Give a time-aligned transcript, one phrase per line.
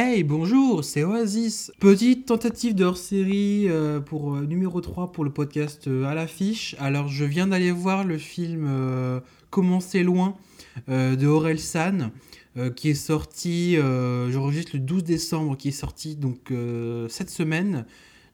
[0.00, 1.72] Hey, bonjour, c'est Oasis.
[1.80, 6.76] Petite tentative de hors-série euh, pour euh, numéro 3 pour le podcast euh, à l'affiche.
[6.78, 8.70] Alors, je viens d'aller voir le film
[9.50, 10.36] Comment c'est loin
[10.86, 12.12] de Aurel San
[12.76, 13.76] qui est sorti,
[14.30, 16.52] j'enregistre le 12 décembre, qui est sorti donc
[17.08, 17.84] cette semaine,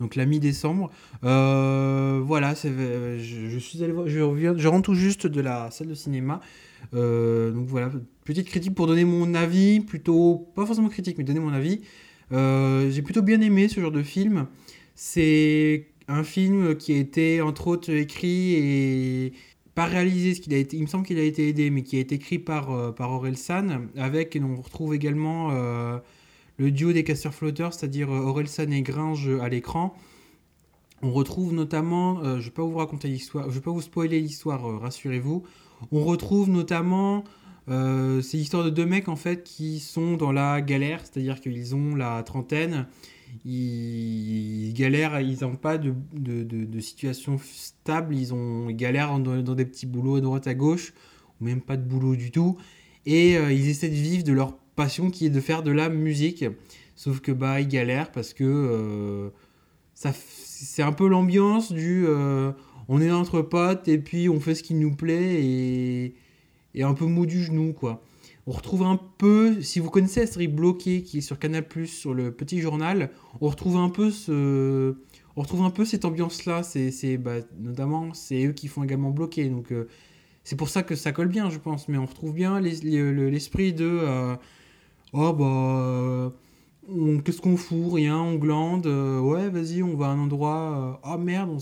[0.00, 0.90] donc la mi-décembre.
[1.20, 6.40] voilà, je, je, suis allé je rentre tout juste de la salle de cinéma.
[6.92, 7.90] Donc voilà,
[8.24, 11.80] petite critique pour donner mon avis, plutôt, pas forcément critique, mais donner mon avis.
[12.32, 14.46] Euh, j'ai plutôt bien aimé ce genre de film.
[14.94, 19.32] C'est un film qui a été entre autres écrit et
[19.74, 22.00] pas réalisé, ce a été, il me semble qu'il a été aidé, mais qui a
[22.00, 25.98] été écrit par, euh, par Aurel San, avec, et on retrouve également euh,
[26.58, 29.96] le duo des casseurs flotteurs, c'est-à-dire Aurel San et Gringe à l'écran.
[31.02, 34.20] On retrouve notamment, je ne vais pas vous raconter l'histoire, je vais pas vous spoiler
[34.20, 35.44] l'histoire, rassurez-vous.
[35.92, 37.24] On retrouve notamment
[37.70, 41.74] euh, c'est l'histoire de deux mecs en fait qui sont dans la galère, c'est-à-dire qu'ils
[41.74, 42.86] ont la trentaine,
[43.44, 45.94] ils, galèrent, ils n'ont pas de,
[46.80, 50.92] situation stable, ils, ont, galèrent dans, des petits boulots à droite à gauche,
[51.40, 52.56] ou même pas de boulot du tout,
[53.06, 55.88] et euh, ils essaient de vivre de leur passion qui est de faire de la
[55.88, 56.44] musique.
[56.96, 59.30] Sauf que bah ils galèrent parce que euh,
[60.00, 62.06] ça c'est un peu l'ambiance du
[62.88, 66.14] on est entre potes et puis on fait ce qui nous plaît et
[66.74, 68.02] et un peu mou du genou, quoi.
[68.46, 72.14] On retrouve un peu, si vous connaissez la série Bloqué qui est sur Canal+, sur
[72.14, 74.94] le Petit Journal, on retrouve un peu ce...
[75.36, 79.48] On retrouve un peu cette ambiance-là, c'est, bah, notamment, c'est eux qui font également Bloqué,
[79.48, 79.88] donc euh,
[80.42, 83.88] c'est pour ça que ça colle bien, je pense, mais on retrouve bien l'esprit de...
[83.88, 84.36] Euh,
[85.12, 86.32] oh, bah...
[87.24, 91.00] Qu'est-ce qu'on fout Rien, on glande, euh, ouais, vas-y, on va à un endroit...
[91.04, 91.58] oh merde, on.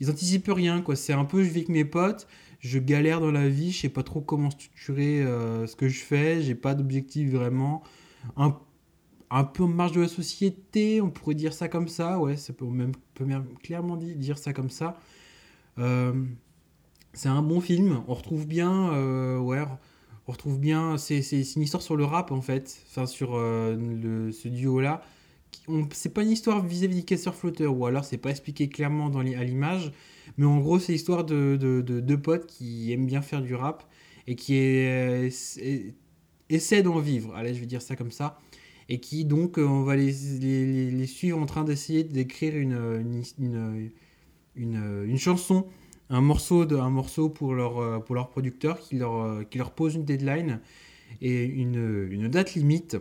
[0.00, 0.96] Ils anticipent rien, quoi.
[0.96, 2.26] C'est un peu, je vis avec mes potes,
[2.60, 6.00] je galère dans la vie, je sais pas trop comment structurer euh, ce que je
[6.00, 7.82] fais, j'ai pas d'objectif vraiment.
[8.36, 12.52] Un, peu en marge de la société, on pourrait dire ça comme ça, ouais, ça
[12.52, 14.98] peut même, peut même clairement dire ça comme ça.
[15.78, 16.12] Euh,
[17.12, 19.62] c'est un bon film, on retrouve bien, euh, ouais,
[20.30, 24.46] on retrouve bien, c'est une histoire sur le rap en fait, enfin sur le, ce
[24.46, 25.02] duo-là.
[25.92, 29.44] C'est pas une histoire vis-à-vis des casseurs flotteurs, ou alors c'est pas expliqué clairement à
[29.44, 29.90] l'image,
[30.36, 33.82] mais en gros, c'est l'histoire de, de, deux potes qui aiment bien faire du rap
[34.28, 34.54] et qui
[36.48, 37.34] essaient d'en vivre.
[37.34, 38.38] Allez, je vais dire ça comme ça.
[38.88, 43.20] Et qui, donc, euh, on va les, suivre en train d'essayer d'écrire une,
[45.16, 45.66] chanson,
[46.10, 49.58] un morceau, de, un morceau pour, leur, euh, pour leur producteur qui leur, euh, qui
[49.58, 50.60] leur pose une deadline
[51.22, 52.96] et une, une date limite.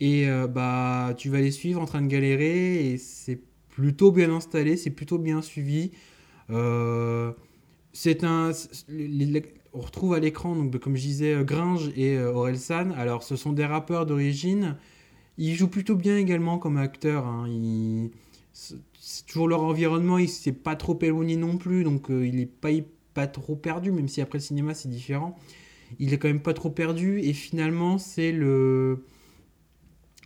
[0.00, 4.76] Et bah, tu vas les suivre en train de galérer et c'est plutôt bien installé,
[4.76, 5.92] c'est plutôt bien suivi.
[6.50, 7.32] Euh,
[7.92, 8.50] c'est un,
[9.72, 12.90] on retrouve à l'écran, donc comme je disais, euh, Gringe et euh, Orelsan.
[12.92, 14.76] Alors, ce sont des rappeurs d'origine.
[15.38, 17.26] Ils jouent plutôt bien également comme acteurs.
[17.26, 17.46] Hein.
[18.54, 22.70] C'est toujours leur environnement, il s'est pas trop éloigné non plus, donc il est pas,
[23.12, 25.36] pas trop perdu, même si après le cinéma c'est différent.
[25.98, 29.04] Il est quand même pas trop perdu, et finalement, c'est le.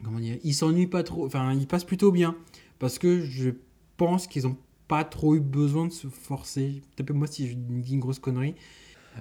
[0.05, 2.37] Comment dire Il s'ennuie pas trop, enfin, il passe plutôt bien.
[2.78, 3.50] Parce que je
[3.97, 4.56] pense qu'ils ont
[4.87, 6.83] pas trop eu besoin de se forcer.
[6.97, 8.55] Tapez-moi si je dis une grosse connerie.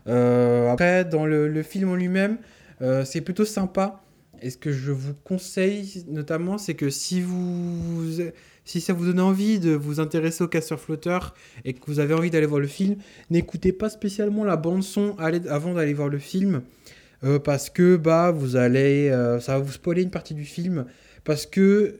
[0.08, 2.38] Euh, après, dans le, film en lui-même,
[2.82, 4.04] euh, c'est plutôt sympa.
[4.42, 8.04] Et ce que je vous conseille notamment, c'est que si vous,
[8.66, 11.34] si ça vous donne envie de vous intéresser au casseur flotteur
[11.66, 12.98] et que vous avez envie d'aller voir le film,
[13.30, 16.62] n'écoutez pas spécialement la bande son avant d'aller voir le film,
[17.24, 19.10] euh, parce que bah vous allez,
[19.42, 20.86] ça va vous spoiler une partie du film,
[21.24, 22.00] parce que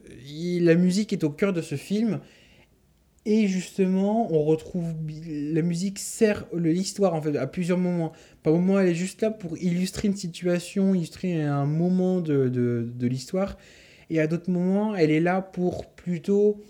[0.60, 2.20] la musique est au cœur de ce film
[3.26, 4.94] et justement, on retrouve
[5.26, 8.12] la musique sert l'histoire en fait à plusieurs moments.
[8.42, 13.06] Par moments, elle est juste là pour illustrer une situation, illustrer un moment de, de,
[13.06, 13.58] l'histoire.
[14.08, 16.62] Et à d'autres moments, elle est là pour plutôt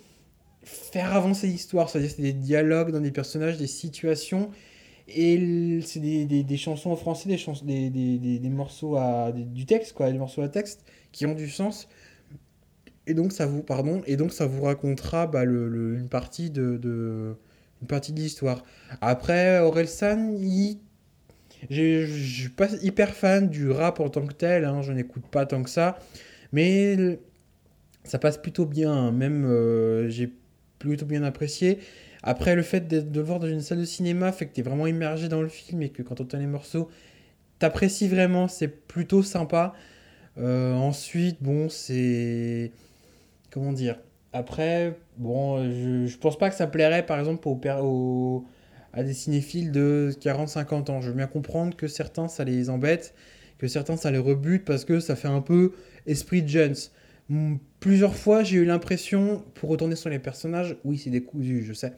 [0.65, 1.89] faire avancer l'histoire.
[1.89, 4.51] C'est-à-dire c'est des dialogues dans des personnages, des situations.
[5.07, 9.95] Et c'est des, des, des, chansons en français, des, des, des, morceaux à, du texte,
[9.95, 11.89] quoi, des morceaux à texte qui ont du sens.
[13.09, 16.77] Et donc ça vous, pardon, et donc ça vous racontera bah, le, une partie de,
[16.77, 17.35] de
[17.81, 18.65] une partie de l'histoire.
[19.01, 20.79] Après, Orelsan, il...
[21.71, 25.47] je suis pas hyper fan du rap en tant que tel, hein, je n'écoute pas
[25.47, 25.99] tant que ça,
[26.53, 27.19] mais
[28.05, 29.11] ça passe plutôt bien, hein.
[29.11, 30.31] même euh, j'ai
[30.79, 31.79] plutôt bien apprécié.
[32.23, 34.61] Après, le fait de, de, le voir dans une salle de cinéma fait que tu
[34.61, 36.91] es vraiment immergé dans le film et que quand on entend les morceaux,
[37.59, 39.73] t'apprécies vraiment, c'est plutôt sympa.
[40.37, 42.73] Euh, ensuite, bon, c'est
[43.51, 43.99] comment dire?
[44.33, 48.47] Après, bon, je, pense pas que ça plairait par exemple au,
[48.93, 51.01] à des cinéphiles de 40-50 ans.
[51.01, 53.15] Je veux bien comprendre que certains ça les embête,
[53.59, 55.73] que certains ça les rebute parce que ça fait un peu
[56.07, 56.75] esprit de jeunes.
[57.81, 61.73] Plusieurs fois, j'ai eu l'impression, pour retourner sur les personnages, oui, c'est des coups je
[61.73, 61.93] sais.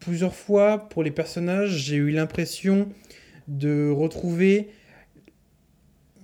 [0.00, 2.88] Plusieurs fois, pour les personnages, j'ai eu l'impression
[3.48, 4.68] de retrouver.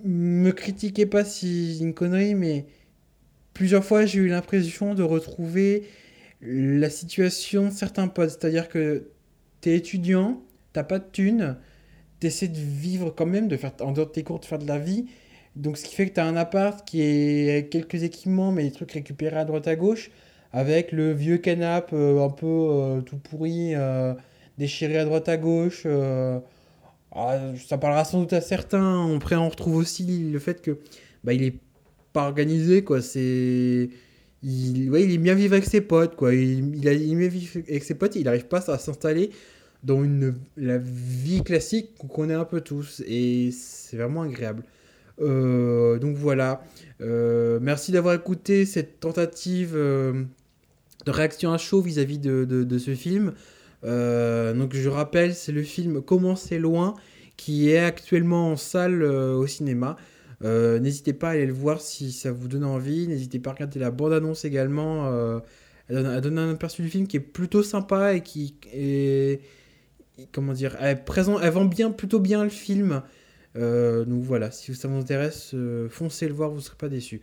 [0.04, 2.66] Me critiquez pas si une connerie, mais
[3.54, 5.84] plusieurs fois, j'ai eu l'impression de retrouver
[6.42, 8.30] la situation de certains potes.
[8.30, 9.08] C'est-à-dire que
[9.60, 10.42] t'es étudiant,
[10.72, 11.56] t'as pas de thunes,
[12.20, 14.66] t'essaies de vivre quand même, de faire en dehors de tes cours, de faire de
[14.66, 15.06] la vie.
[15.56, 18.70] Donc, ce qui fait que tu as un appart qui est quelques équipements, mais des
[18.70, 20.10] trucs récupérés à droite à gauche,
[20.52, 24.14] avec le vieux canapé euh, un peu euh, tout pourri, euh,
[24.58, 25.86] déchiré à droite à gauche.
[27.12, 29.16] Ah, ça parlera sans doute à certains.
[29.16, 30.78] Après, on retrouve aussi le fait que
[31.24, 31.54] bah, il est
[32.12, 33.02] pas organisé, quoi.
[33.02, 33.90] C'est.
[34.42, 36.34] Il, ouais, il est bien vivre avec ses potes, quoi.
[36.34, 39.30] Il, il, a, il bien vivre avec ses potes, il n'arrive pas à s'installer
[39.82, 43.02] dans une, la vie classique qu'on connaît un peu tous.
[43.06, 44.62] Et c'est vraiment agréable.
[45.20, 46.62] Euh, donc voilà.
[47.00, 50.24] Euh, merci d'avoir écouté cette tentative euh,
[51.06, 53.32] de réaction à chaud vis-à-vis de, de, ce film.
[53.82, 56.94] donc je rappelle, c'est le film Comment c'est loin
[57.36, 59.96] qui est actuellement en salle au cinéma.
[60.42, 63.06] N'hésitez pas à aller le voir si ça vous donne envie.
[63.06, 65.10] N'hésitez pas à regarder la bande-annonce également.
[65.88, 69.40] elle, donne, un aperçu du film qui est plutôt sympa et qui est.
[70.32, 73.02] Comment dire elle, présent, elle vend bien, plutôt bien le film.
[73.56, 76.88] Euh, donc voilà, si ça vous intéresse, euh, foncez le voir, vous ne serez pas
[76.88, 77.20] déçus.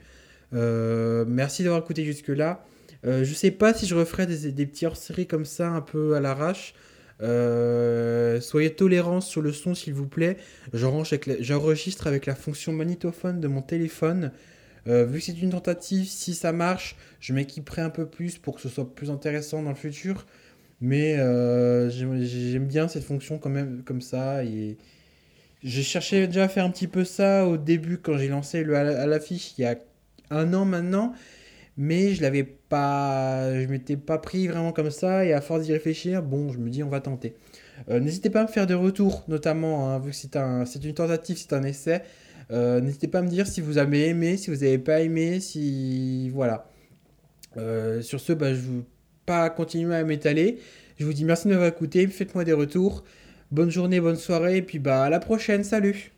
[0.54, 2.66] Euh, merci d'avoir écouté jusque-là.
[3.04, 6.20] je sais pas si je referai des, des petits hors-séries comme ça, un peu à
[6.20, 6.74] l'arrache.
[7.20, 10.38] Soyez tolérants sur le son, s'il vous plaît.
[10.74, 14.32] J'enregistre avec, la fonction magnétophone de mon téléphone.
[14.86, 18.62] vu que c'est une tentative, si ça marche, je m'équiperai un peu plus pour que
[18.62, 20.26] ce soit plus intéressant dans le futur.
[20.82, 21.16] Mais
[21.90, 24.44] j'aime bien cette fonction quand même comme ça.
[24.44, 24.78] Et,
[25.64, 28.76] j'ai cherché déjà à faire un petit peu ça au début quand j'ai lancé le
[28.76, 29.76] à l'affiche il y a
[30.30, 31.14] un an maintenant,
[31.78, 35.74] mais je l'avais pas, je m'étais pas pris vraiment comme ça et à force d'y
[35.74, 37.36] réfléchir, bon, je me dis on va tenter.
[37.90, 40.84] Euh, n'hésitez pas à me faire des retours, notamment hein, vu que c'est un, c'est
[40.84, 42.02] une tentative, c'est un essai.
[42.52, 45.40] Euh, n'hésitez pas à me dire si vous avez aimé, si vous n'avez pas aimé,
[45.40, 46.70] si voilà.
[47.58, 48.86] Euh, sur ce, bah, je ne veux
[49.26, 50.60] pas continuer à m'étaler.
[50.98, 53.04] Je vous dis merci de m'avoir écouté, faites-moi des retours.
[53.52, 56.17] Bonne journée, bonne soirée, et puis bah à la prochaine, salut